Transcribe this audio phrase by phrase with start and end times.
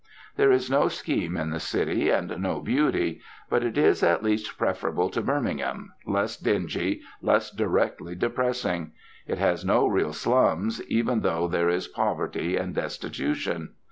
[0.35, 4.57] There is no scheme in the city, and no beauty, but it is at least
[4.57, 8.93] preferable to Birmingham, less dingy, less directly depressing.
[9.27, 13.75] It has no real slums, even though there is poverty and destitution.